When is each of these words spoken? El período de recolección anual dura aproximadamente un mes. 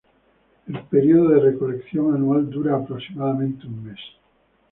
El 0.67 0.79
período 0.85 1.29
de 1.29 1.39
recolección 1.51 2.15
anual 2.15 2.49
dura 2.49 2.75
aproximadamente 2.75 3.67
un 3.67 3.83
mes. 3.85 3.99